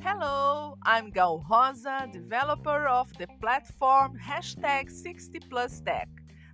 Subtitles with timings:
[0.00, 6.06] Hello, I'm Gal Rosa, developer of the platform hashtag 60PlusTech.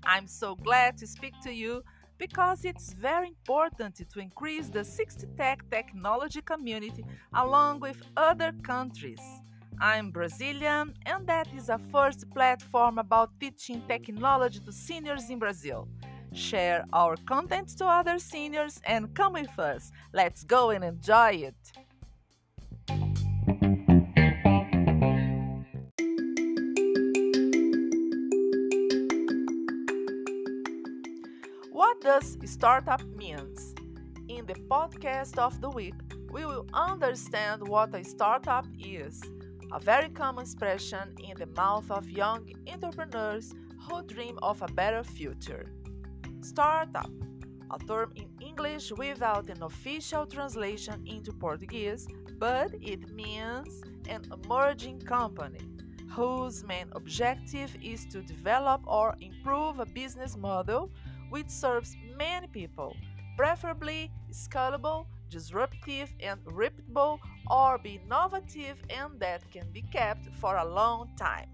[0.04, 1.82] I'm so glad to speak to you
[2.16, 9.20] because it's very important to increase the 60Tech technology community along with other countries.
[9.82, 15.88] I'm Brazilian, and that is a first platform about teaching technology to seniors in Brazil.
[16.34, 19.92] Share our content to other seniors and come with us.
[20.12, 21.54] Let's go and enjoy it.
[31.70, 33.72] What does startup means?
[34.26, 35.94] In the podcast of the week,
[36.32, 39.22] we will understand what a startup is,
[39.72, 43.54] a very common expression in the mouth of young entrepreneurs
[43.88, 45.66] who dream of a better future.
[46.44, 47.10] Startup,
[47.70, 52.06] a term in English without an official translation into Portuguese,
[52.38, 55.60] but it means an emerging company
[56.10, 60.90] whose main objective is to develop or improve a business model
[61.30, 62.94] which serves many people,
[63.38, 67.18] preferably scalable, disruptive, and repeatable,
[67.50, 71.48] or be innovative and that can be kept for a long time.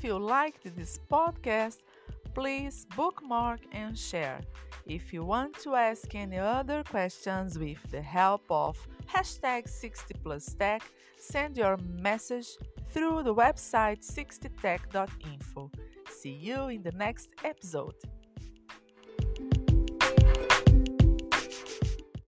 [0.00, 1.80] If you liked this podcast,
[2.32, 4.40] please bookmark and share.
[4.86, 10.80] If you want to ask any other questions with the help of hashtag 60plusTech,
[11.18, 12.48] send your message
[12.94, 15.70] through the website 60tech.info.
[16.08, 17.96] See you in the next episode.